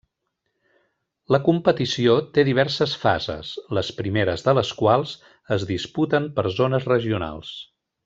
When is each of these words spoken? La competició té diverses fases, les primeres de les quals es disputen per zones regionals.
La 1.35 1.39
competició 1.47 2.15
té 2.37 2.45
diverses 2.47 2.97
fases, 3.03 3.53
les 3.79 3.93
primeres 4.01 4.47
de 4.51 4.57
les 4.61 4.75
quals 4.83 5.15
es 5.59 5.71
disputen 5.77 6.31
per 6.41 6.51
zones 6.61 6.93
regionals. 6.95 7.59